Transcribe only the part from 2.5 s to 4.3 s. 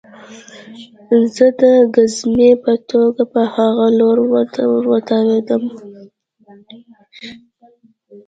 په توګه په هغه لور